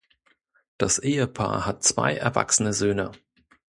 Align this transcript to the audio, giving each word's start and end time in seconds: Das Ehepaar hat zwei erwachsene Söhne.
Das 0.79 0.97
Ehepaar 0.97 1.67
hat 1.67 1.83
zwei 1.83 2.15
erwachsene 2.15 2.73
Söhne. 2.73 3.11